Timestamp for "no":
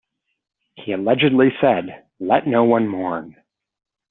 2.47-2.63